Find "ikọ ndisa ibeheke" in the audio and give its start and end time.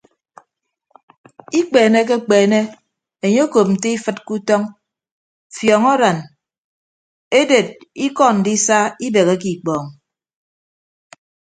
8.05-9.49